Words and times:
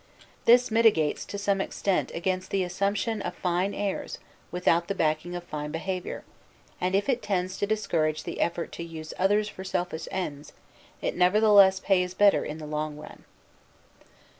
This 0.45 0.71
militates 0.71 1.25
to 1.25 1.37
some 1.37 1.61
extent 1.61 2.09
against 2.15 2.49
the 2.49 2.63
assumption 2.63 3.21
of 3.21 3.35
fine 3.35 3.75
airs 3.75 4.17
without 4.49 4.87
the 4.87 4.95
backing 4.95 5.35
of 5.35 5.43
fine 5.43 5.69
behavior, 5.69 6.23
and 6.81 6.95
if 6.95 7.07
it 7.07 7.21
tends 7.21 7.55
to 7.59 7.67
discourage 7.67 8.23
the 8.23 8.39
effort 8.39 8.71
to 8.71 8.83
use 8.83 9.13
others 9.19 9.47
for 9.47 9.63
selfish 9.63 10.07
ends, 10.09 10.53
it 11.03 11.15
nevertheless 11.15 11.79
pays 11.79 12.15
better 12.15 12.43
in 12.43 12.57
the 12.57 12.65
long 12.65 12.97
run. 12.97 13.25